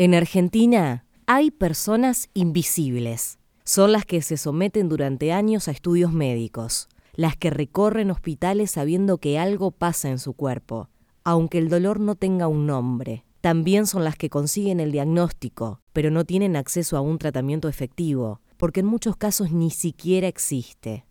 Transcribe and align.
En 0.00 0.14
Argentina 0.14 1.04
hay 1.26 1.50
personas 1.50 2.30
invisibles. 2.32 3.40
Son 3.64 3.90
las 3.90 4.04
que 4.04 4.22
se 4.22 4.36
someten 4.36 4.88
durante 4.88 5.32
años 5.32 5.66
a 5.66 5.72
estudios 5.72 6.12
médicos, 6.12 6.88
las 7.14 7.36
que 7.36 7.50
recorren 7.50 8.12
hospitales 8.12 8.70
sabiendo 8.70 9.18
que 9.18 9.40
algo 9.40 9.72
pasa 9.72 10.08
en 10.08 10.20
su 10.20 10.34
cuerpo, 10.34 10.88
aunque 11.24 11.58
el 11.58 11.68
dolor 11.68 11.98
no 11.98 12.14
tenga 12.14 12.46
un 12.46 12.64
nombre. 12.64 13.24
También 13.40 13.88
son 13.88 14.04
las 14.04 14.14
que 14.14 14.30
consiguen 14.30 14.78
el 14.78 14.92
diagnóstico, 14.92 15.80
pero 15.92 16.12
no 16.12 16.24
tienen 16.24 16.54
acceso 16.54 16.96
a 16.96 17.00
un 17.00 17.18
tratamiento 17.18 17.68
efectivo, 17.68 18.40
porque 18.56 18.80
en 18.80 18.86
muchos 18.86 19.16
casos 19.16 19.50
ni 19.50 19.70
siquiera 19.70 20.28
existe. 20.28 21.06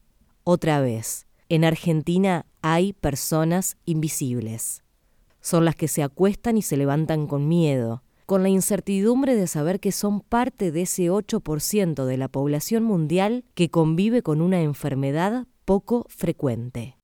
Otra 0.45 0.79
vez, 0.79 1.27
en 1.49 1.65
Argentina 1.65 2.45
hay 2.61 2.93
personas 2.93 3.75
invisibles. 3.83 4.81
Son 5.41 5.65
las 5.65 5.75
que 5.75 5.89
se 5.89 6.03
acuestan 6.03 6.57
y 6.57 6.61
se 6.61 6.77
levantan 6.77 7.27
con 7.27 7.49
miedo, 7.49 8.01
con 8.27 8.43
la 8.43 8.49
incertidumbre 8.49 9.35
de 9.35 9.47
saber 9.47 9.79
que 9.79 9.91
son 9.93 10.19
parte 10.19 10.73
de 10.73 10.81
ese 10.81 11.09
8% 11.09 12.03
de 12.03 12.17
la 12.17 12.27
población 12.27 12.83
mundial 12.83 13.45
que 13.55 13.71
convive 13.71 14.21
con 14.21 14.41
una 14.41 14.61
enfermedad 14.61 15.45
poco 15.63 16.05
frecuente. 16.09 16.97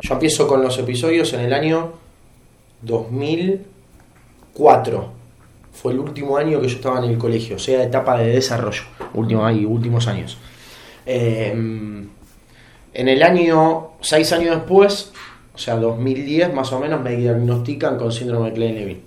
Yo 0.00 0.14
empiezo 0.14 0.48
con 0.48 0.62
los 0.62 0.78
episodios 0.78 1.34
en 1.34 1.40
el 1.40 1.52
año 1.52 1.92
2004 2.80 5.17
fue 5.80 5.92
el 5.92 6.00
último 6.00 6.36
año 6.36 6.60
que 6.60 6.66
yo 6.66 6.76
estaba 6.76 6.98
en 6.98 7.04
el 7.04 7.18
colegio, 7.18 7.54
o 7.54 7.58
sea, 7.60 7.84
etapa 7.84 8.18
de 8.18 8.32
desarrollo, 8.32 8.82
último, 9.14 9.44
últimos 9.44 10.08
años. 10.08 10.36
Em, 11.06 12.08
en 12.92 13.08
el 13.08 13.22
año, 13.22 13.90
seis 14.00 14.32
años 14.32 14.56
después, 14.56 15.12
o 15.54 15.58
sea, 15.58 15.76
2010 15.76 16.52
más 16.52 16.72
o 16.72 16.80
menos, 16.80 17.00
me 17.00 17.14
diagnostican 17.14 17.96
con 17.96 18.10
síndrome 18.10 18.50
de 18.50 18.56
Klein-Levin. 18.56 19.04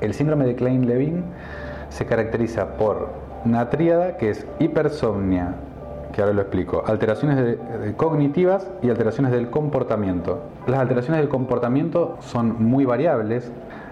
El 0.00 0.14
síndrome 0.14 0.46
de 0.46 0.54
Klein-Levin 0.54 1.24
se 1.88 2.06
caracteriza 2.06 2.76
por 2.76 3.10
una 3.44 3.68
tríada 3.68 4.16
que 4.16 4.30
es 4.30 4.46
hipersomnia, 4.60 5.56
que 6.12 6.20
ahora 6.20 6.34
lo 6.34 6.42
explico, 6.42 6.84
alteraciones 6.86 7.56
cognitivas 7.96 8.70
y 8.82 8.90
alteraciones 8.90 9.32
del 9.32 9.50
comportamiento. 9.50 10.40
Las 10.66 10.80
alteraciones 10.80 11.20
del 11.20 11.28
comportamiento 11.28 12.16
son 12.20 12.62
muy 12.62 12.84
variables, 12.84 13.50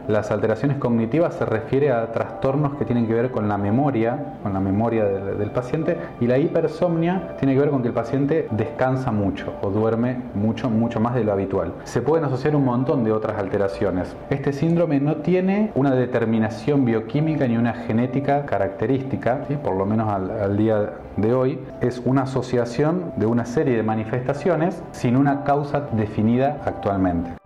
las 0.08 0.30
alteraciones 0.30 0.78
cognitivas 0.78 1.34
se 1.34 1.44
refiere 1.44 1.92
a 1.92 2.10
trastornos 2.10 2.74
que 2.74 2.84
tienen 2.84 3.06
que 3.06 3.14
ver 3.14 3.30
con 3.30 3.48
la 3.48 3.58
memoria, 3.58 4.34
con 4.42 4.52
la 4.52 4.58
memoria 4.60 5.04
del, 5.04 5.50
paciente, 5.50 5.96
y 6.20 6.26
la 6.26 6.38
hipersomnia 6.38 7.36
tiene 7.38 7.54
que 7.54 7.60
ver 7.60 7.70
con 7.70 7.82
que 7.82 7.88
el 7.88 7.94
paciente 7.94 8.48
descansa 8.50 9.12
mucho 9.12 9.52
o 9.62 9.70
duerme 9.70 10.16
mucho, 10.34 10.68
mucho 10.68 11.00
más 11.00 11.14
de 11.14 11.22
lo 11.22 11.32
habitual. 11.32 11.74
Se 11.84 12.02
pueden 12.02 12.24
asociar 12.24 12.56
un 12.56 12.64
montón 12.64 13.04
de 13.04 13.12
otras 13.12 13.38
alteraciones. 13.38 14.16
Este 14.30 14.52
síndrome 14.52 15.00
no 15.00 15.16
tiene 15.16 15.70
una 15.74 15.94
determinación 15.94 16.84
bioquímica 16.84 17.46
ni 17.46 17.56
una 17.56 17.74
genética 17.74 18.46
característica, 18.46 19.46
por 19.62 19.76
lo 19.76 19.86
menos 19.86 20.12
al, 20.12 20.30
al 20.30 20.56
día 20.56 20.90
de 21.20 21.34
hoy, 21.34 21.58
es 21.80 22.00
una 22.04 22.22
asociación 22.22 23.12
de 23.16 23.26
una 23.26 23.46
serie 23.46 23.76
de 23.76 23.82
manifestaciones 23.82 24.82
sin 24.92 25.16
una 25.16 25.44
causa 25.44 25.88
definida 25.92 26.60
actualmente. 26.64 27.40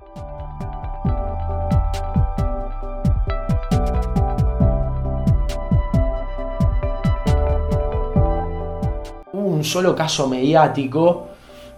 solo 9.65 9.97
caso 9.97 10.29
mediático 10.29 11.29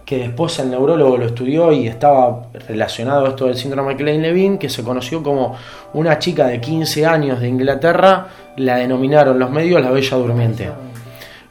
que 0.05 0.19
después 0.19 0.57
el 0.59 0.69
neurólogo 0.69 1.17
lo 1.17 1.25
estudió 1.25 1.71
y 1.73 1.87
estaba 1.87 2.43
relacionado 2.67 3.25
a 3.25 3.29
esto 3.29 3.45
del 3.45 3.57
síndrome 3.57 3.93
de 3.93 4.03
Klein-Levin, 4.03 4.57
que 4.57 4.69
se 4.69 4.81
conoció 4.81 5.21
como 5.21 5.55
una 5.93 6.17
chica 6.17 6.47
de 6.47 6.61
15 6.61 7.05
años 7.05 7.41
de 7.41 7.49
Inglaterra, 7.49 8.27
la 8.55 8.77
denominaron 8.77 9.37
los 9.37 9.49
medios 9.49 9.81
la 9.81 9.91
Bella 9.91 10.15
Durmiente. 10.15 10.69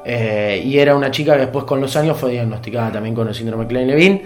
Eh, 0.08 0.62
y 0.64 0.78
era 0.78 0.94
una 0.94 1.10
chica 1.10 1.32
que 1.34 1.40
después 1.40 1.64
con 1.64 1.80
los 1.80 1.96
años 1.96 2.16
fue 2.16 2.30
diagnosticada 2.30 2.92
también 2.92 3.12
con 3.12 3.26
el 3.26 3.34
síndrome 3.34 3.64
de 3.64 3.68
Klein-Levin. 3.68 4.22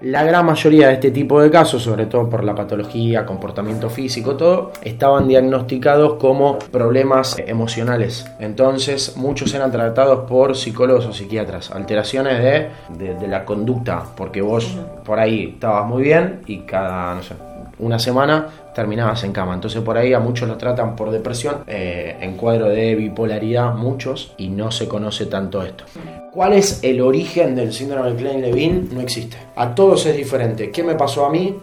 La 0.00 0.24
gran 0.24 0.44
mayoría 0.44 0.88
de 0.88 0.94
este 0.94 1.12
tipo 1.12 1.40
de 1.40 1.48
casos, 1.48 1.84
sobre 1.84 2.06
todo 2.06 2.28
por 2.28 2.42
la 2.42 2.56
patología, 2.56 3.24
comportamiento 3.24 3.88
físico, 3.88 4.36
todo, 4.36 4.72
estaban 4.82 5.28
diagnosticados 5.28 6.14
como 6.14 6.58
problemas 6.58 7.36
emocionales. 7.38 8.26
Entonces, 8.40 9.16
muchos 9.16 9.54
eran 9.54 9.70
tratados 9.70 10.28
por 10.28 10.56
psicólogos 10.56 11.06
o 11.06 11.12
psiquiatras. 11.12 11.70
Alteraciones 11.70 12.42
de, 12.42 13.14
de, 13.14 13.28
la 13.28 13.44
conducta, 13.44 14.02
porque 14.16 14.42
vos 14.42 14.76
por 15.04 15.20
ahí 15.20 15.52
estabas 15.54 15.86
muy 15.86 16.02
bien 16.02 16.40
y 16.46 16.58
cada, 16.62 17.14
no 17.14 17.22
sé, 17.22 17.34
una 17.78 17.98
semana 17.98 18.48
terminabas 18.76 19.24
en 19.24 19.32
cama. 19.32 19.54
Entonces 19.54 19.80
por 19.80 19.96
ahí 19.96 20.12
a 20.12 20.20
muchos 20.20 20.46
lo 20.46 20.58
tratan 20.58 20.96
por 20.96 21.10
depresión, 21.10 21.64
eh, 21.66 22.18
en 22.20 22.36
cuadro 22.36 22.68
de 22.68 22.94
bipolaridad 22.94 23.74
muchos, 23.74 24.34
y 24.36 24.50
no 24.50 24.70
se 24.70 24.86
conoce 24.86 25.24
tanto 25.24 25.62
esto. 25.62 25.84
¿Cuál 26.30 26.52
es 26.52 26.80
el 26.84 27.00
origen 27.00 27.54
del 27.54 27.72
síndrome 27.72 28.10
de 28.10 28.16
Klein-Levin? 28.16 28.90
No 28.92 29.00
existe. 29.00 29.38
A 29.56 29.74
todos 29.74 30.04
es 30.04 30.14
diferente. 30.14 30.70
¿Qué 30.70 30.84
me 30.84 30.94
pasó 30.94 31.24
a 31.24 31.30
mí? 31.30 31.56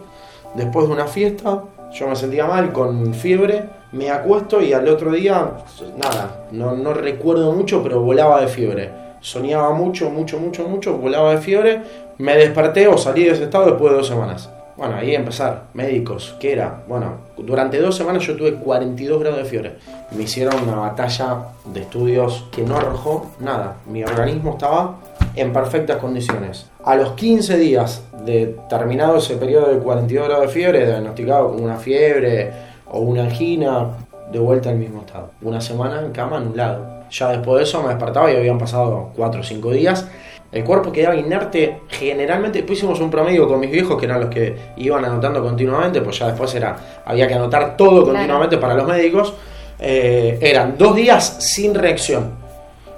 Después 0.56 0.88
de 0.88 0.92
una 0.92 1.06
fiesta, 1.06 1.62
yo 1.92 2.08
me 2.08 2.16
sentía 2.16 2.46
mal, 2.46 2.72
con 2.72 3.14
fiebre, 3.14 3.62
me 3.92 4.10
acuesto 4.10 4.60
y 4.60 4.72
al 4.72 4.88
otro 4.88 5.12
día, 5.12 5.52
nada, 5.96 6.46
no, 6.50 6.74
no 6.74 6.94
recuerdo 6.94 7.52
mucho, 7.52 7.80
pero 7.80 8.00
volaba 8.00 8.40
de 8.40 8.48
fiebre. 8.48 8.90
Soñaba 9.20 9.72
mucho, 9.72 10.10
mucho, 10.10 10.40
mucho, 10.40 10.68
mucho, 10.68 10.98
volaba 10.98 11.30
de 11.30 11.38
fiebre, 11.38 11.80
me 12.18 12.36
desperté 12.36 12.88
o 12.88 12.98
salí 12.98 13.22
de 13.22 13.30
ese 13.30 13.44
estado 13.44 13.66
después 13.66 13.92
de 13.92 13.98
dos 13.98 14.08
semanas. 14.08 14.50
Bueno, 14.76 14.96
ahí 14.96 15.14
empezar. 15.14 15.66
Médicos, 15.72 16.34
¿qué 16.40 16.52
era? 16.52 16.82
Bueno, 16.88 17.18
durante 17.36 17.80
dos 17.80 17.96
semanas 17.96 18.26
yo 18.26 18.36
tuve 18.36 18.54
42 18.54 19.20
grados 19.20 19.38
de 19.38 19.44
fiebre. 19.44 19.76
Me 20.10 20.24
hicieron 20.24 20.62
una 20.62 20.76
batalla 20.76 21.48
de 21.66 21.82
estudios 21.82 22.46
que 22.50 22.62
no 22.62 22.76
arrojó 22.76 23.30
nada. 23.38 23.76
Mi 23.86 24.02
organismo 24.02 24.52
estaba 24.52 24.96
en 25.36 25.52
perfectas 25.52 25.98
condiciones. 25.98 26.66
A 26.84 26.96
los 26.96 27.12
15 27.12 27.56
días 27.56 28.02
de 28.24 28.56
terminado 28.68 29.18
ese 29.18 29.36
periodo 29.36 29.72
de 29.72 29.78
42 29.78 30.26
grados 30.26 30.46
de 30.46 30.52
fiebre, 30.52 30.86
diagnosticado 30.86 31.50
con 31.52 31.62
una 31.62 31.76
fiebre 31.76 32.50
o 32.90 32.98
una 32.98 33.22
angina, 33.22 33.90
de 34.32 34.38
vuelta 34.38 34.70
al 34.70 34.76
mismo 34.76 35.00
estado. 35.00 35.30
Una 35.42 35.60
semana 35.60 36.00
en 36.00 36.10
cama 36.10 36.38
anulado. 36.38 37.04
Ya 37.10 37.28
después 37.28 37.58
de 37.58 37.62
eso 37.64 37.82
me 37.82 37.90
despertaba 37.90 38.32
y 38.32 38.36
habían 38.36 38.58
pasado 38.58 39.10
4 39.14 39.40
o 39.40 39.44
5 39.44 39.70
días 39.70 40.08
el 40.54 40.62
cuerpo 40.62 40.92
quedaba 40.92 41.16
inerte 41.16 41.80
generalmente. 41.88 42.58
Después 42.58 42.78
hicimos 42.78 43.00
un 43.00 43.10
promedio 43.10 43.48
con 43.48 43.58
mis 43.58 43.72
viejos, 43.72 43.98
que 43.98 44.06
eran 44.06 44.20
los 44.20 44.30
que 44.30 44.54
iban 44.76 45.04
anotando 45.04 45.42
continuamente, 45.42 46.00
pues 46.00 46.20
ya 46.20 46.28
después 46.28 46.54
era 46.54 46.76
había 47.04 47.26
que 47.26 47.34
anotar 47.34 47.76
todo 47.76 48.04
continuamente 48.04 48.56
para 48.58 48.74
los 48.74 48.86
médicos. 48.86 49.34
Eh, 49.80 50.38
eran 50.40 50.78
dos 50.78 50.94
días 50.94 51.38
sin 51.40 51.74
reacción. 51.74 52.30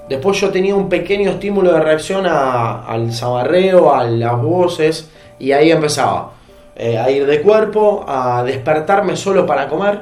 Después 0.06 0.38
yo 0.38 0.50
tenía 0.50 0.74
un 0.74 0.90
pequeño 0.90 1.30
estímulo 1.30 1.72
de 1.72 1.80
reacción 1.80 2.26
al 2.26 3.10
zabarreo, 3.10 3.94
a 3.94 4.04
las 4.04 4.40
voces, 4.40 5.10
y 5.38 5.52
ahí 5.52 5.70
empezaba 5.70 6.32
eh, 6.76 6.98
a 6.98 7.10
ir 7.10 7.24
de 7.24 7.40
cuerpo, 7.40 8.04
a 8.06 8.44
despertarme 8.44 9.16
solo 9.16 9.46
para 9.46 9.66
comer 9.66 10.00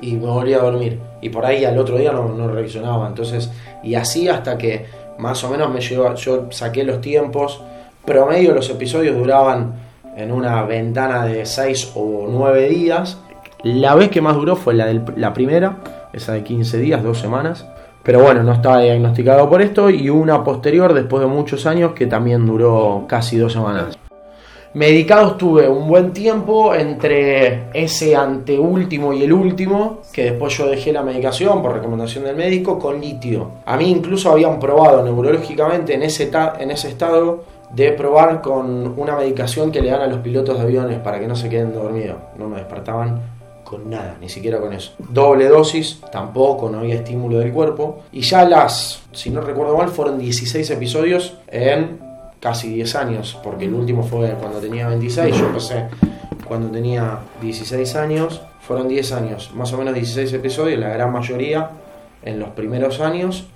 y 0.00 0.14
me 0.14 0.26
volvía 0.26 0.58
a 0.58 0.62
dormir. 0.62 1.00
Y 1.20 1.30
por 1.30 1.44
ahí 1.44 1.64
al 1.64 1.76
otro 1.78 1.96
día 1.96 2.12
no, 2.12 2.28
no 2.28 2.46
reaccionaba. 2.46 3.08
Entonces, 3.08 3.50
y 3.82 3.96
así 3.96 4.28
hasta 4.28 4.56
que 4.56 5.01
más 5.18 5.42
o 5.44 5.50
menos 5.50 5.72
me 5.72 5.80
llevó, 5.80 6.14
yo 6.14 6.46
saqué 6.50 6.84
los 6.84 7.00
tiempos, 7.00 7.62
promedio 8.04 8.54
los 8.54 8.68
episodios 8.70 9.16
duraban 9.16 9.74
en 10.16 10.32
una 10.32 10.62
ventana 10.64 11.24
de 11.24 11.46
6 11.46 11.92
o 11.94 12.26
9 12.28 12.68
días. 12.68 13.18
La 13.62 13.94
vez 13.94 14.10
que 14.10 14.20
más 14.20 14.34
duró 14.34 14.56
fue 14.56 14.74
la, 14.74 14.86
del, 14.86 15.02
la 15.16 15.32
primera, 15.32 15.78
esa 16.12 16.32
de 16.32 16.42
15 16.42 16.78
días, 16.78 17.02
2 17.02 17.18
semanas. 17.18 17.66
Pero 18.02 18.20
bueno, 18.20 18.42
no 18.42 18.52
estaba 18.52 18.80
diagnosticado 18.80 19.48
por 19.48 19.62
esto 19.62 19.88
y 19.88 20.10
una 20.10 20.42
posterior 20.42 20.92
después 20.92 21.20
de 21.22 21.28
muchos 21.28 21.66
años 21.66 21.92
que 21.92 22.06
también 22.06 22.46
duró 22.46 23.04
casi 23.06 23.38
2 23.38 23.52
semanas. 23.52 23.98
Medicados 24.74 25.36
tuve 25.36 25.68
un 25.68 25.86
buen 25.86 26.14
tiempo 26.14 26.74
entre 26.74 27.64
ese 27.74 28.16
anteúltimo 28.16 29.12
y 29.12 29.22
el 29.22 29.32
último, 29.34 30.00
que 30.10 30.30
después 30.30 30.56
yo 30.56 30.66
dejé 30.66 30.94
la 30.94 31.02
medicación 31.02 31.60
por 31.60 31.74
recomendación 31.74 32.24
del 32.24 32.36
médico 32.36 32.78
con 32.78 32.98
litio. 32.98 33.50
A 33.66 33.76
mí 33.76 33.90
incluso 33.90 34.30
habían 34.30 34.58
probado 34.58 35.04
neurológicamente 35.04 35.92
en 35.92 36.02
ese, 36.02 36.30
en 36.58 36.70
ese 36.70 36.88
estado 36.88 37.44
de 37.70 37.92
probar 37.92 38.40
con 38.40 38.98
una 38.98 39.14
medicación 39.14 39.70
que 39.70 39.82
le 39.82 39.90
dan 39.90 40.00
a 40.00 40.06
los 40.06 40.20
pilotos 40.20 40.56
de 40.56 40.62
aviones 40.62 41.00
para 41.00 41.20
que 41.20 41.28
no 41.28 41.36
se 41.36 41.50
queden 41.50 41.74
dormidos. 41.74 42.16
No 42.38 42.48
me 42.48 42.56
despertaban 42.56 43.20
con 43.64 43.90
nada, 43.90 44.16
ni 44.22 44.30
siquiera 44.30 44.58
con 44.58 44.72
eso. 44.72 44.92
Doble 44.98 45.48
dosis, 45.48 46.00
tampoco, 46.10 46.70
no 46.70 46.78
había 46.78 46.94
estímulo 46.94 47.38
del 47.40 47.52
cuerpo. 47.52 48.04
Y 48.10 48.22
ya 48.22 48.46
las, 48.46 49.02
si 49.12 49.28
no 49.28 49.42
recuerdo 49.42 49.76
mal, 49.76 49.90
fueron 49.90 50.18
16 50.18 50.70
episodios 50.70 51.34
en 51.48 52.11
casi 52.42 52.68
10 52.74 52.96
años, 52.96 53.38
porque 53.44 53.66
el 53.66 53.74
último 53.74 54.02
fue 54.02 54.32
cuando 54.32 54.58
tenía 54.58 54.88
26, 54.88 55.36
yo 55.38 55.46
empecé 55.46 55.86
cuando 56.44 56.68
tenía 56.70 57.20
16 57.40 57.94
años, 57.94 58.42
fueron 58.60 58.88
10 58.88 59.12
años, 59.12 59.52
más 59.54 59.72
o 59.72 59.78
menos 59.78 59.94
16 59.94 60.32
episodios, 60.32 60.78
la 60.80 60.88
gran 60.88 61.12
mayoría 61.12 61.70
en 62.24 62.40
los 62.40 62.50
primeros 62.50 63.00
años, 63.00 63.46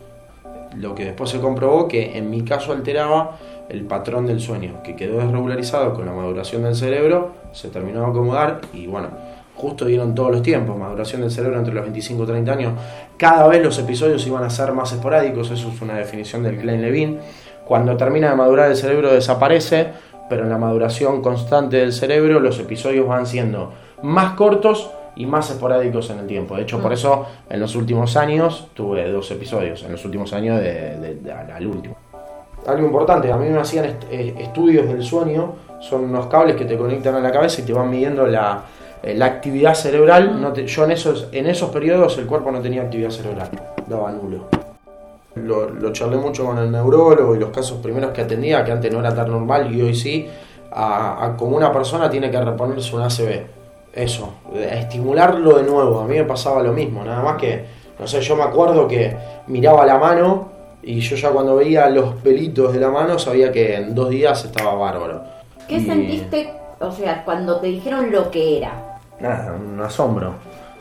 lo 0.77 0.94
que 0.94 1.05
después 1.05 1.31
se 1.31 1.41
comprobó 1.41 1.88
que 1.88 2.17
en 2.17 2.31
mi 2.31 2.43
caso 2.43 2.73
alteraba 2.73 3.38
el 3.69 3.85
patrón 3.85 4.25
del 4.25 4.41
sueño, 4.41 4.83
que 4.85 4.94
quedó 4.94 5.19
desregularizado 5.19 5.93
con 5.93 6.06
la 6.06 6.12
maduración 6.12 6.62
del 6.62 6.77
cerebro, 6.77 7.33
se 7.53 7.69
terminó 7.69 8.03
de 8.03 8.06
acomodar 8.06 8.61
y 8.73 8.87
bueno, 8.87 9.09
justo 9.56 9.85
dieron 9.85 10.15
todos 10.15 10.31
los 10.31 10.43
tiempos, 10.43 10.79
maduración 10.79 11.23
del 11.23 11.33
cerebro 11.33 11.59
entre 11.59 11.75
los 11.75 11.83
25 11.83 12.23
y 12.23 12.27
30 12.27 12.53
años, 12.53 12.73
cada 13.17 13.49
vez 13.49 13.65
los 13.65 13.77
episodios 13.81 14.25
iban 14.29 14.44
a 14.44 14.50
ser 14.50 14.73
más 14.73 14.93
esporádicos, 14.93 15.50
eso 15.50 15.71
es 15.75 15.83
una 15.83 15.97
definición 15.97 16.44
del 16.44 16.59
Klein 16.59 16.83
Levin, 16.83 17.19
cuando 17.66 17.96
termina 17.96 18.30
de 18.30 18.36
madurar 18.36 18.70
el 18.70 18.76
cerebro 18.76 19.12
desaparece, 19.12 19.88
pero 20.28 20.44
en 20.44 20.50
la 20.50 20.58
maduración 20.58 21.20
constante 21.20 21.78
del 21.78 21.92
cerebro 21.92 22.40
los 22.40 22.58
episodios 22.58 23.06
van 23.06 23.26
siendo 23.26 23.72
más 24.02 24.34
cortos 24.34 24.90
y 25.16 25.26
más 25.26 25.50
esporádicos 25.50 26.10
en 26.10 26.20
el 26.20 26.26
tiempo. 26.26 26.56
De 26.56 26.62
hecho, 26.62 26.80
por 26.80 26.90
mm. 26.90 26.94
eso 26.94 27.26
en 27.48 27.58
los 27.58 27.74
últimos 27.74 28.16
años 28.16 28.68
tuve 28.74 29.10
dos 29.10 29.30
episodios, 29.30 29.82
en 29.82 29.92
los 29.92 30.04
últimos 30.04 30.32
años 30.32 30.60
de, 30.60 31.18
al 31.54 31.66
último. 31.66 31.96
Algo 32.66 32.86
importante, 32.86 33.32
a 33.32 33.36
mí 33.36 33.48
me 33.48 33.58
hacían 33.58 33.84
eh, 34.10 34.34
estudios 34.38 34.86
del 34.88 35.02
sueño, 35.02 35.54
son 35.80 36.04
unos 36.04 36.26
cables 36.26 36.56
que 36.56 36.64
te 36.64 36.76
conectan 36.76 37.14
a 37.14 37.20
la 37.20 37.30
cabeza 37.30 37.62
y 37.62 37.64
te 37.64 37.72
van 37.72 37.90
midiendo 37.90 38.26
la, 38.26 38.62
eh, 39.02 39.20
actividad 39.22 39.74
cerebral. 39.74 40.40
No 40.40 40.54
yo 40.54 40.84
en 40.84 40.90
esos, 40.90 41.28
en 41.32 41.46
esos 41.46 41.70
periodos 41.70 42.18
el 42.18 42.26
cuerpo 42.26 42.50
no 42.50 42.60
tenía 42.60 42.82
actividad 42.82 43.10
cerebral, 43.10 43.50
daba 43.86 44.12
nulo. 44.12 44.56
Lo, 45.37 45.69
lo, 45.69 45.93
charlé 45.93 46.17
mucho 46.17 46.47
con 46.47 46.59
el 46.59 46.73
neurólogo 46.73 47.37
y 47.37 47.38
los 47.38 47.50
casos 47.50 47.79
primeros 47.83 48.11
que 48.12 48.23
atendía, 48.23 48.65
que 48.65 48.73
antes 48.73 48.93
no 48.93 49.00
era 49.00 49.15
tan 49.15 49.31
normal 49.31 49.75
y 49.75 49.83
hoy 49.83 49.94
sí, 49.94 50.27
a, 50.73 51.35
como 51.37 51.56
una 51.56 51.73
persona 51.73 52.09
tiene 52.09 52.31
que 52.31 52.41
reponerse 52.41 52.94
un 52.97 53.03
ACV. 53.03 53.47
Eso, 53.93 54.35
estimularlo 54.55 55.56
de 55.56 55.62
nuevo. 55.62 56.00
A 56.00 56.06
mí 56.06 56.17
me 56.17 56.25
pasaba 56.25 56.62
lo 56.62 56.73
mismo, 56.73 57.05
nada 57.05 57.23
más 57.23 57.37
que, 57.37 57.65
no 57.99 58.06
sé, 58.06 58.21
yo 58.21 58.37
me 58.37 58.43
acuerdo 58.43 58.87
que 58.87 59.17
miraba 59.47 59.87
la 59.87 59.99
mano 59.99 60.49
y 60.83 61.00
yo 61.00 61.17
ya 61.17 61.31
cuando 61.31 61.56
veía 61.56 61.88
los 61.88 62.15
pelitos 62.17 62.73
de 62.73 62.81
la 62.81 62.91
mano 62.91 63.19
sabía 63.19 63.50
que 63.50 63.75
en 63.75 63.94
dos 63.94 64.11
días 64.11 64.44
estaba 64.44 64.75
bárbaro. 64.75 65.23
¿Qué 65.67 65.81
sentiste, 65.81 66.53
o 66.79 66.93
sea, 66.93 67.25
cuando 67.25 67.59
te 67.59 67.69
dijeron 67.69 68.12
lo 68.12 68.31
que 68.31 68.59
era? 68.59 69.00
Nada, 69.19 69.55
un 69.55 69.81
asombro. 69.81 70.35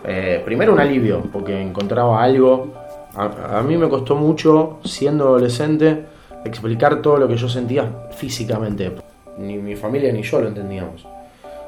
Eh, 0.04 0.42
primero 0.46 0.74
un 0.74 0.80
alivio, 0.80 1.24
porque 1.32 1.60
encontraba 1.60 2.22
algo 2.22 2.68
a, 3.18 3.62
mí 3.62 3.78
me 3.78 3.90
costó 3.90 4.16
mucho, 4.16 4.80
siendo 4.84 5.26
adolescente, 5.28 6.06
explicar 6.44 7.02
todo 7.02 7.18
lo 7.18 7.28
que 7.28 7.38
yo 7.38 7.48
sentía 7.48 7.90
físicamente. 8.12 8.92
Ni 9.38 9.58
mi 9.58 9.76
familia 9.76 10.12
ni 10.12 10.22
yo 10.22 10.42
lo 10.42 10.48
entendíamos. 10.48 11.08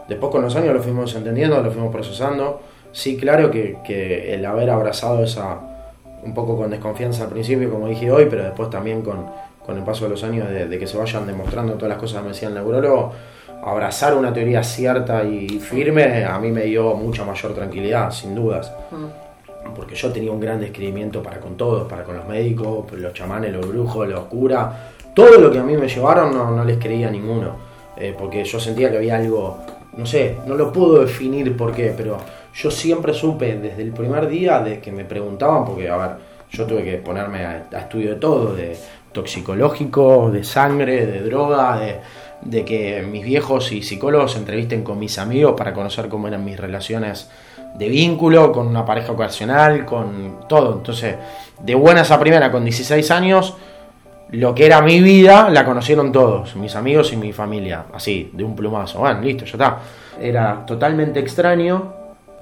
Después 0.07 0.31
con 0.31 0.41
los 0.41 0.55
años 0.55 0.73
lo 0.73 0.81
fuimos 0.81 1.13
entendiendo, 1.15 1.61
lo 1.61 1.71
fuimos 1.71 1.91
procesando. 1.91 2.61
Sí, 2.91 3.17
claro 3.17 3.51
que, 3.51 4.33
el 4.33 4.45
haber 4.45 4.69
abrazado 4.69 5.23
esa, 5.23 5.59
un 6.23 6.33
poco 6.33 6.57
con 6.57 6.69
desconfianza 6.69 7.23
al 7.23 7.29
principio, 7.29 7.69
como 7.69 7.87
dije 7.87 8.11
hoy, 8.11 8.27
pero 8.29 8.43
después 8.43 8.69
también 8.69 9.01
con, 9.01 9.25
el 9.69 9.83
paso 9.83 10.05
de 10.05 10.11
los 10.11 10.23
años, 10.23 10.49
de, 10.49 10.79
que 10.79 10.87
se 10.87 10.97
vayan 10.97 11.27
demostrando 11.27 11.73
todas 11.73 11.89
las 11.89 11.97
cosas 11.97 12.19
que 12.19 12.23
me 12.23 12.29
decía 12.29 12.47
el 12.47 12.53
neurólogo, 12.53 13.11
abrazar 13.63 14.15
una 14.15 14.31
teoría 14.31 14.63
cierta 14.63 15.23
y 15.23 15.47
firme 15.59 16.23
a 16.23 16.39
mí 16.39 16.51
me 16.51 16.63
dio 16.63 16.93
mucha 16.93 17.25
mayor 17.25 17.53
tranquilidad, 17.53 18.11
sin 18.11 18.33
dudas. 18.33 18.73
Mm 18.91 19.26
porque 19.77 19.93
yo 19.93 20.11
tenía 20.11 20.31
un 20.31 20.39
gran 20.39 20.59
describimiento 20.59 21.21
para 21.21 21.39
con 21.39 21.55
todos, 21.55 21.87
para 21.87 22.03
con 22.03 22.17
los 22.17 22.27
médicos, 22.27 22.91
los 22.93 23.13
chamanes, 23.13 23.53
los 23.53 23.67
brujos, 23.67 24.07
los 24.07 24.21
curas, 24.21 24.73
todo 25.13 25.39
lo 25.39 25.51
que 25.51 25.59
a 25.59 25.63
mí 25.63 25.77
me 25.77 25.87
llevaron 25.87 26.35
no, 26.35 26.63
les 26.65 26.79
creía 26.79 27.11
ninguno, 27.11 27.55
eh, 27.95 28.15
porque 28.17 28.43
yo 28.43 28.59
sentía 28.59 28.89
que 28.89 28.97
había 28.97 29.17
algo, 29.17 29.59
no 29.95 30.05
sé, 30.05 30.37
no 30.47 30.55
lo 30.55 30.73
puedo 30.73 31.01
definir 31.01 31.55
por 31.55 31.73
qué, 31.73 31.93
pero 31.95 32.17
yo 32.55 32.71
siempre 32.71 33.13
supe 33.13 33.55
desde 33.55 33.83
el 33.83 33.91
primer 33.91 34.27
día 34.27 34.59
de 34.61 34.79
que 34.79 34.91
me 34.91 35.05
preguntaban, 35.05 35.63
porque 35.63 35.87
a 35.87 35.97
ver, 35.97 36.09
yo 36.49 36.65
tuve 36.65 36.83
que 36.83 36.97
ponerme 36.97 37.45
a, 37.45 37.67
estudio 37.77 38.15
de 38.15 38.19
todo, 38.19 38.55
de 38.55 38.75
toxicológico, 39.11 40.31
de 40.31 40.43
sangre, 40.43 41.05
de 41.05 41.21
droga, 41.21 41.79
de, 41.79 41.95
de 42.41 42.65
que 42.65 43.03
mis 43.03 43.23
viejos 43.23 43.71
y 43.71 43.83
psicólogos 43.83 44.31
se 44.31 44.39
entrevisten 44.39 44.83
con 44.83 44.97
mis 44.97 45.19
amigos 45.19 45.53
para 45.55 45.71
conocer 45.73 46.07
cómo 46.09 46.27
eran 46.27 46.43
mis 46.43 46.59
relaciones 46.59 47.29
de 47.75 47.89
vínculo, 47.89 48.51
con 48.51 48.67
una 48.67 48.85
pareja 48.85 49.11
ocasional, 49.11 49.85
con 49.85 50.39
todo. 50.47 50.73
Entonces, 50.73 51.15
de 51.61 51.75
buenas 51.75 52.11
a 52.11 52.19
primera, 52.19 52.51
con 52.51 52.63
16 52.63 53.11
años, 53.11 53.55
lo 54.31 54.53
que 54.53 54.65
era 54.65 54.81
mi 54.81 55.01
vida 55.01 55.49
la 55.49 55.63
conocieron 55.63 56.11
todos, 56.11 56.55
mis 56.55 56.75
amigos 56.75 57.13
y 57.13 57.17
mi 57.17 57.31
familia, 57.31 57.85
así, 57.93 58.29
de 58.33 58.43
un 58.43 58.55
plumazo. 58.55 58.99
Bueno, 58.99 59.21
listo, 59.21 59.45
ya 59.45 59.51
está. 59.51 59.77
Era 60.19 60.65
totalmente 60.65 61.19
extraño 61.19 61.93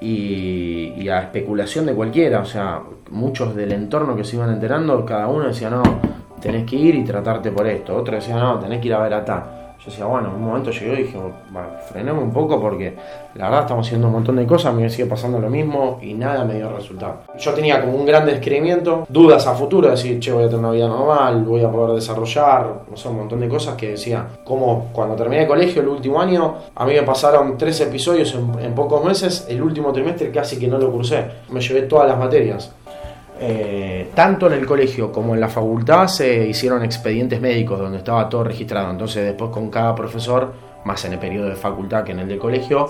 y, 0.02 1.08
a 1.10 1.20
especulación 1.20 1.86
de 1.86 1.94
cualquiera. 1.94 2.40
O 2.40 2.46
sea, 2.46 2.82
muchos 3.12 3.56
del 3.56 3.72
entorno 3.72 4.16
que 4.16 4.24
se 4.24 4.36
iban 4.36 4.52
enterando, 4.52 5.06
cada 5.06 5.28
uno 5.28 5.48
decía, 5.48 5.70
no, 5.70 5.84
tenés 6.42 6.66
que 6.66 6.76
ir 6.76 6.96
y 6.96 7.04
tratarte 7.04 7.52
por 7.52 7.68
esto. 7.68 7.96
Otro 7.96 8.16
decía, 8.16 8.36
no, 8.36 8.60
tenés 8.60 8.82
que 8.82 8.88
ir 8.88 8.94
a 8.94 9.00
ver 9.00 9.14
a 9.14 9.26
tal. 9.26 9.44
Yo 9.80 9.92
decía, 9.92 10.06
bueno, 10.06 10.30
en 10.30 10.36
un 10.36 10.46
momento 10.46 10.72
llegó 10.72 10.94
y 10.94 11.04
dije, 11.04 11.18
bueno, 11.52 11.68
frenemos 11.90 12.24
un 12.24 12.34
poco 12.34 12.60
porque 12.60 12.96
la 13.36 13.46
verdad 13.46 13.62
estamos 13.62 13.86
haciendo 13.86 14.08
un 14.08 14.14
montón 14.14 14.38
de 14.38 14.48
cosas, 14.48 14.74
me 14.74 14.90
sigue 14.90 15.08
pasando 15.08 15.40
lo 15.40 15.50
mismo 15.50 16.00
y 16.02 16.14
nada 16.14 16.44
me 16.44 16.56
dio 16.56 16.76
resultado. 16.76 17.20
Yo 17.38 17.54
tenía 17.54 17.82
como 17.82 17.96
un 17.96 18.06
gran 18.06 18.26
descreimiento, 18.26 19.06
dudas 19.10 19.46
a 19.46 19.54
futuro, 19.54 19.90
decir, 19.90 20.20
che, 20.20 20.32
voy 20.32 20.44
a 20.44 20.48
tener 20.48 20.60
una 20.60 20.72
vida 20.72 20.88
normal, 20.88 21.44
voy 21.44 21.64
a 21.64 21.72
poder 21.72 21.96
desarrollar, 21.96 22.82
no 22.90 22.98
sé, 22.98 23.10
un 23.10 23.18
montón 23.18 23.40
de 23.40 23.48
cosas 23.48 23.76
que 23.76 23.90
decía, 23.92 24.26
como 24.44 24.90
cuando 24.92 25.16
terminé 25.16 25.44
el 25.44 25.48
colegio 25.48 25.82
el 25.82 25.88
último 25.90 26.20
año, 26.20 26.56
a 26.74 26.86
mí 26.86 26.94
me 26.94 27.04
pasaron 27.04 27.58
tres 27.58 27.80
episodios 27.82 28.34
en, 28.34 28.60
en 28.60 28.74
pocos 28.74 29.04
meses, 29.04 29.46
el 29.50 29.62
último 29.62 29.92
trimestre 29.92 30.32
casi 30.32 30.58
que 30.58 30.68
no 30.68 30.78
lo 30.78 30.92
cursé, 30.92 31.26
me 31.50 31.62
llevé 31.62 31.84
todas 31.84 32.08
las 32.08 32.18
materias. 32.18 32.74
Eh, 33.38 34.12
tanto 34.16 34.48
en 34.48 34.54
el 34.54 34.66
colegio 34.66 35.12
como 35.12 35.34
en 35.34 35.42
la 35.42 35.50
facultad 35.50 36.08
se 36.08 36.48
hicieron 36.48 36.84
expedientes 36.84 37.42
médicos 37.42 37.80
donde 37.80 37.98
estaba 37.98 38.30
todo 38.30 38.46
registrado. 38.46 38.92
Entonces 38.92 39.26
después 39.26 39.52
con 39.52 39.70
cada 39.70 39.94
profesor, 39.94 40.54
más 40.86 41.04
en 41.06 41.14
el 41.14 41.20
periodo 41.20 41.50
de 41.50 41.56
facultad 41.56 42.04
que 42.04 42.14
en 42.14 42.20
el 42.20 42.28
de 42.28 42.38
colegio, 42.38 42.90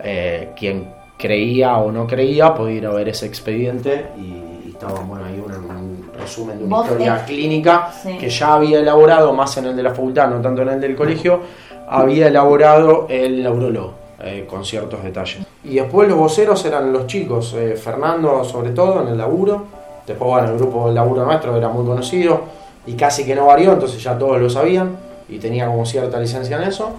eh, 0.00 0.52
quien 0.56 0.94
creía 1.18 1.76
o 1.76 1.92
no 1.92 2.06
creía 2.06 2.54
podía 2.54 2.76
ir 2.76 2.86
a 2.86 2.90
ver 2.90 3.08
ese 3.08 3.26
expediente 3.26 4.06
y, 4.16 4.50
estaba 4.72 5.00
bueno 5.00 5.24
ahí 5.26 5.38
un, 5.38 6.10
resumen 6.18 6.58
de 6.58 6.64
una 6.64 6.80
historia 6.80 7.24
clínica 7.24 7.92
que 8.18 8.28
ya 8.28 8.54
había 8.54 8.80
elaborado, 8.80 9.32
más 9.32 9.56
en 9.58 9.66
el 9.66 9.76
de 9.76 9.82
la 9.84 9.90
facultad, 9.90 10.28
no 10.28 10.40
tanto 10.40 10.62
en 10.62 10.70
el 10.70 10.80
del 10.80 10.96
colegio, 10.96 11.40
había 11.88 12.26
elaborado 12.26 13.06
el 13.08 13.44
neurólogo. 13.44 14.02
Eh, 14.24 14.46
con 14.48 14.64
ciertos 14.64 15.02
detalles. 15.02 15.44
Y 15.64 15.74
después 15.74 16.08
los 16.08 16.16
voceros 16.16 16.64
eran 16.64 16.92
los 16.92 17.08
chicos, 17.08 17.56
Fernando 17.82 18.44
sobre 18.44 18.70
todo 18.70 19.02
en 19.02 19.08
el 19.08 19.18
laburo, 19.18 19.66
Después, 20.06 20.30
bueno, 20.30 20.48
el 20.48 20.58
grupo 20.58 20.86
del 20.86 20.94
laburo 20.94 21.24
nuestro 21.24 21.56
era 21.56 21.68
muy 21.68 21.86
conocido 21.86 22.40
y 22.86 22.94
casi 22.94 23.24
que 23.24 23.34
no 23.34 23.46
varió, 23.46 23.72
entonces 23.72 24.02
ya 24.02 24.18
todos 24.18 24.40
lo 24.40 24.50
sabían 24.50 24.96
y 25.28 25.38
tenía 25.38 25.66
como 25.66 25.86
cierta 25.86 26.18
licencia 26.18 26.56
en 26.56 26.64
eso. 26.64 26.90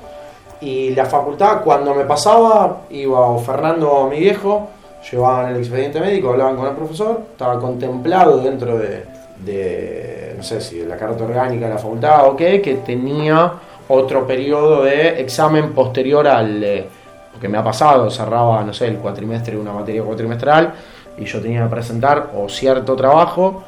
Y 0.61 0.91
la 0.91 1.05
facultad, 1.05 1.61
cuando 1.61 1.93
me 1.93 2.05
pasaba, 2.05 2.83
iba 2.89 3.19
o 3.19 3.39
Fernando 3.39 4.07
mi 4.09 4.19
viejo, 4.19 4.69
llevaban 5.11 5.51
el 5.51 5.57
expediente 5.57 5.99
médico, 5.99 6.29
hablaban 6.29 6.55
con 6.55 6.67
el 6.67 6.73
profesor, 6.73 7.21
estaba 7.31 7.59
contemplado 7.59 8.37
dentro 8.37 8.77
de, 8.77 10.33
no 10.37 10.43
sé 10.43 10.61
si 10.61 10.79
de 10.79 10.85
la 10.85 10.95
carta 10.95 11.25
orgánica 11.25 11.65
de 11.65 11.73
la 11.73 11.79
facultad 11.79 12.27
o 12.27 12.37
qué, 12.37 12.61
que 12.61 12.75
tenía 12.75 13.51
otro 13.89 14.25
periodo 14.25 14.83
de 14.83 15.21
examen 15.21 15.73
posterior 15.73 16.27
al... 16.27 16.63
Eh, 16.63 16.85
porque 17.33 17.49
me 17.49 17.57
ha 17.57 17.63
pasado, 17.63 18.09
cerraba, 18.11 18.63
no 18.63 18.73
sé, 18.73 18.87
el 18.87 18.97
cuatrimestre 18.97 19.55
de 19.55 19.59
una 19.59 19.73
materia 19.73 20.03
cuatrimestral 20.03 20.71
y 21.17 21.25
yo 21.25 21.41
tenía 21.41 21.63
que 21.63 21.69
presentar 21.69 22.31
o 22.35 22.49
cierto 22.49 22.95
trabajo, 22.95 23.63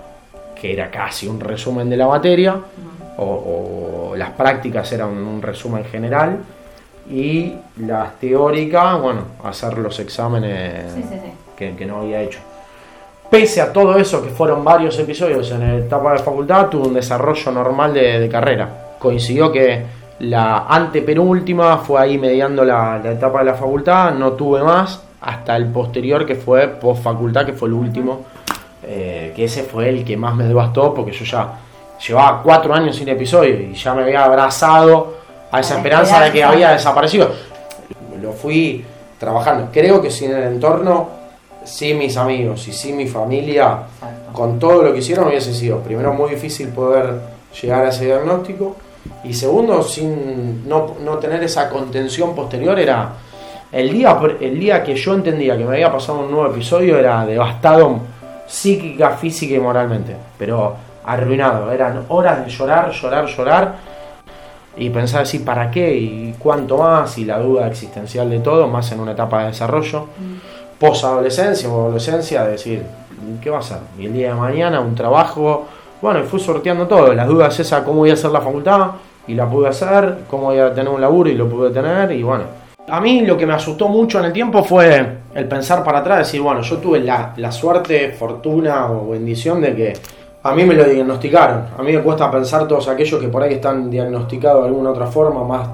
que 0.60 0.74
era 0.74 0.90
casi 0.90 1.28
un 1.28 1.40
resumen 1.40 1.90
de 1.90 1.98
la 1.98 2.08
materia, 2.08 2.56
o, 3.18 4.14
las 4.16 4.32
prácticas 4.32 4.92
eran 4.94 5.10
un 5.10 5.42
resumen 5.42 5.84
general, 5.86 6.40
y 7.10 7.54
las 7.86 8.18
teóricas, 8.20 9.00
bueno, 9.02 9.22
hacer 9.44 9.78
los 9.78 10.00
exámenes 10.00 10.86
Que, 11.56 11.86
no 11.86 12.02
había 12.02 12.22
hecho. 12.22 12.40
Pese 13.30 13.62
a 13.62 13.72
todo 13.72 13.98
eso, 13.98 14.22
que 14.24 14.30
fueron 14.30 14.64
varios 14.64 14.98
episodios 15.00 15.52
en 15.52 15.60
la 15.60 15.75
etapa 15.75 16.14
de 16.14 16.20
facultad, 16.20 16.68
tuve 16.68 16.88
un 16.88 16.94
desarrollo 16.94 17.52
normal 17.52 17.94
de, 17.94 18.28
carrera. 18.30 18.96
Coincidió 19.00 19.52
que 19.52 19.84
la 20.20 20.66
antepenúltima 20.68 21.78
fue 21.78 22.02
ahí 22.02 22.18
mediando 22.18 22.64
la, 22.64 23.00
la 23.04 23.12
etapa 23.12 23.40
de 23.40 23.46
la 23.46 23.54
facultad, 23.54 24.14
no 24.14 24.34
tuve 24.34 24.64
más, 24.64 25.02
hasta 25.25 25.55
el 25.55 25.65
posterior 25.67 26.25
que 26.25 26.36
fue 26.36 26.67
post 26.67 27.03
facultad, 27.03 27.46
que 27.46 27.53
fue 27.53 27.67
el 27.67 27.74
último, 27.74 28.25
eh, 28.84 29.34
que 29.36 29.46
ese 29.46 29.63
fue 29.63 29.89
el 29.89 30.05
que 30.05 30.15
más 30.15 30.36
me 30.36 30.44
devastó 30.44 30.94
porque 30.94 31.12
yo 31.12 31.25
ya 31.25 31.53
llevaba 32.05 32.44
cuatro 32.44 32.74
años 32.74 32.96
sin 32.96 33.10
episodio 33.10 33.60
y 33.60 33.74
ya 33.74 33.96
me 33.96 34.03
había 34.03 34.24
abrazado 34.24 35.15
a 35.51 35.60
esa 35.60 35.77
esperanza 35.77 36.22
de 36.22 36.32
que 36.32 36.44
había 36.44 36.72
desaparecido. 36.72 37.32
Lo 38.22 38.34
fui 38.34 38.86
trabajando. 39.20 39.70
Creo 39.74 40.00
que 40.00 40.12
sin 40.12 40.32
el 40.32 40.44
entorno, 40.44 41.10
sin 41.63 41.98
mis 41.98 42.15
amigos 42.17 42.67
y 42.67 42.72
sin 42.72 42.96
mi 42.96 43.08
familia, 43.08 43.79
con 44.32 44.60
todo 44.60 44.84
lo 44.84 44.94
que 44.94 45.00
hicieron 45.00 45.27
hubiese 45.29 45.55
sido 45.55 45.79
primero 45.79 46.13
muy 46.13 46.29
difícil 46.29 46.70
poder 46.70 47.20
llegar 47.60 47.86
a 47.86 47.89
ese 47.89 48.05
diagnóstico 48.05 48.75
Y 49.24 49.34
segundo, 49.34 49.82
sin 49.82 50.67
no, 50.67 50.96
no 51.03 51.17
tener 51.17 51.41
esa 51.44 51.70
contención 51.70 52.36
posterior 52.36 52.77
era 52.79 53.13
el 53.75 53.91
día, 53.91 54.17
el 54.39 54.58
día 54.58 54.82
que 54.82 54.96
yo 54.96 55.13
entendía 55.13 55.58
que 55.58 55.65
me 55.65 55.74
había 55.74 55.91
pasado 55.91 56.20
un 56.20 56.32
nuevo 56.32 56.48
episodio 56.50 56.98
era 56.98 57.25
devastado 57.25 58.00
psíquica, 58.48 59.17
física 59.17 59.55
y 59.55 59.60
moralmente, 59.60 60.15
pero 60.38 60.75
arruinado. 61.03 61.70
Eran 61.70 62.05
horas 62.08 62.46
de 62.46 62.50
llorar, 62.50 62.89
llorar, 62.91 63.25
llorar 63.25 63.75
y 64.77 64.89
pensar 64.89 65.24
así, 65.24 65.39
¿para 65.39 65.70
qué? 65.70 65.94
y 65.94 66.36
cuánto 66.39 66.77
más, 66.77 67.17
y 67.17 67.25
la 67.25 67.38
duda 67.38 67.67
existencial 67.67 68.29
de 68.29 68.39
todo, 68.39 68.65
más 68.70 68.89
en 68.94 69.01
una 69.01 69.12
etapa 69.12 69.41
de 69.41 69.48
desarrollo. 69.48 70.03
Mm. 70.03 70.79
Post-adolescencia 70.79 71.67
o 71.67 71.88
adolescencia, 71.88 72.46
de 72.46 72.51
decir, 72.51 72.84
¿qué 73.41 73.50
va 73.50 73.60
a 73.60 73.62
ser? 73.62 73.79
Y 74.00 74.05
el 74.05 74.13
día 74.13 74.29
de 74.29 74.36
mañana 74.36 74.79
un 74.79 74.96
trabajo, 74.96 75.65
bueno, 76.01 76.22
y 76.22 76.24
fui 76.24 76.39
sorteando 76.39 76.88
todo, 76.88 77.13
las 77.13 77.27
dudas 77.27 77.60
esa, 77.60 77.84
cómo 77.84 78.00
voy 78.00 78.12
a 78.12 78.13
hacer 78.13 78.32
la 78.32 78.39
facultad, 78.39 78.91
y 79.27 79.34
la 79.34 79.50
pude 79.50 79.67
hacer, 79.67 80.20
cómo 80.29 80.44
voy 80.46 80.60
a 80.60 80.74
tener 80.74 80.89
un 80.89 81.01
laburo 81.01 81.29
y 81.29 81.34
lo 81.34 81.50
pude 81.50 81.72
tener, 81.72 82.13
y 82.13 82.24
bueno. 82.24 82.64
A 82.88 83.01
mí 83.01 83.22
lo 83.22 83.36
que 83.36 83.48
me 83.48 83.54
asustó 83.54 83.88
mucho 83.88 84.20
en 84.20 84.25
el 84.25 84.34
tiempo 84.34 84.63
fue 84.63 85.18
el 85.34 85.48
pensar 85.48 85.84
para 85.84 86.00
atrás, 86.00 86.20
decir, 86.20 86.42
bueno, 86.42 86.62
yo 86.62 86.77
tuve 86.77 87.00
la, 87.00 87.34
la 87.38 87.51
suerte, 87.51 88.12
fortuna 88.12 88.92
o 88.92 89.10
bendición 89.10 89.60
de 89.60 89.75
que 89.75 89.94
a 90.44 90.54
mí 90.54 90.63
me 90.63 90.75
lo 90.75 90.84
diagnosticaron. 90.84 91.65
A 91.75 91.82
mí 91.82 91.92
me 91.92 92.04
cuesta 92.04 92.30
pensar 92.30 92.68
todos 92.68 92.88
aquellos 92.88 93.20
que 93.20 93.27
por 93.27 93.42
ahí 93.42 93.56
están 93.56 93.89
diagnosticados 93.89 94.62
de 94.62 94.68
alguna 94.68 94.92
otra 94.92 95.08
forma, 95.08 95.44
más 95.44 95.68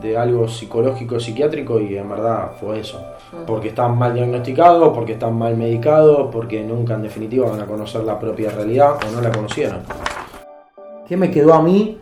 de, 0.00 0.16
algo 0.16 0.46
psicológico, 0.46 1.18
psiquiátrico, 1.18 1.80
y 1.80 1.98
en 1.98 2.08
verdad 2.08 2.52
fue 2.60 2.78
eso. 2.78 3.02
Porque 3.44 3.70
están 3.70 3.98
mal 3.98 4.14
diagnosticados, 4.14 4.94
porque 4.94 5.14
están 5.14 5.36
mal 5.36 5.56
medicados, 5.56 6.28
porque 6.30 6.62
nunca 6.62 6.94
en 6.94 7.02
definitiva 7.02 7.50
van 7.50 7.62
a 7.62 7.66
conocer 7.66 8.04
la 8.04 8.16
propia 8.16 8.50
realidad 8.50 8.92
o 9.04 9.10
no 9.10 9.20
la 9.20 9.32
conocieron. 9.32 9.80
¿Qué 11.08 11.16
me 11.16 11.32
quedó 11.32 11.52
a 11.52 11.62
mí 11.62 11.98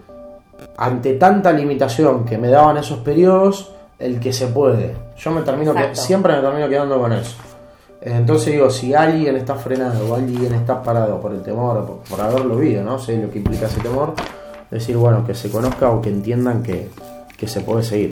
ante 0.76 1.14
tanta 1.14 1.52
limitación 1.52 2.26
que 2.26 2.36
me 2.36 2.48
daban 2.48 2.76
esos 2.76 2.98
periodos? 2.98 3.72
El 4.02 4.18
que 4.18 4.32
se 4.32 4.48
puede. 4.48 4.96
Yo 5.16 5.30
me 5.30 5.42
termino 5.42 5.72
que, 5.74 5.94
siempre 5.94 6.34
me 6.34 6.42
termino 6.42 6.68
quedando 6.68 6.98
con 6.98 7.12
eso. 7.12 7.36
Entonces 8.00 8.52
digo, 8.52 8.68
si 8.68 8.92
alguien 8.94 9.36
está 9.36 9.54
frenado 9.54 10.10
o 10.10 10.14
alguien 10.16 10.52
está 10.54 10.82
parado 10.82 11.20
por 11.20 11.32
el 11.32 11.40
temor, 11.42 11.86
por, 11.86 11.98
por 11.98 12.20
haberlo 12.20 12.56
vivido, 12.56 12.82
¿no? 12.82 12.98
Sé 12.98 13.16
lo 13.16 13.30
que 13.30 13.38
implica 13.38 13.66
ese 13.66 13.80
temor, 13.80 14.14
decir, 14.70 14.96
bueno, 14.96 15.24
que 15.24 15.34
se 15.34 15.50
conozca 15.50 15.88
o 15.90 16.02
que 16.02 16.08
entiendan 16.08 16.64
que, 16.64 16.90
que 17.36 17.46
se 17.46 17.60
puede 17.60 17.84
seguir. 17.84 18.11